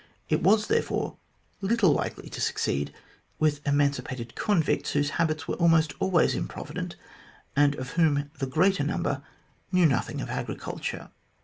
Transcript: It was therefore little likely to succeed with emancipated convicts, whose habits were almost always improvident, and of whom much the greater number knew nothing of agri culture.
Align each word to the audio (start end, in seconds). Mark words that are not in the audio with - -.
It 0.29 0.41
was 0.41 0.65
therefore 0.65 1.17
little 1.61 1.91
likely 1.91 2.27
to 2.27 2.41
succeed 2.41 2.91
with 3.37 3.61
emancipated 3.67 4.33
convicts, 4.33 4.93
whose 4.93 5.11
habits 5.21 5.47
were 5.47 5.53
almost 5.57 5.93
always 5.99 6.33
improvident, 6.33 6.95
and 7.55 7.75
of 7.75 7.91
whom 7.91 8.15
much 8.15 8.27
the 8.39 8.47
greater 8.47 8.83
number 8.83 9.21
knew 9.71 9.85
nothing 9.85 10.19
of 10.19 10.27
agri 10.31 10.55
culture. 10.55 11.11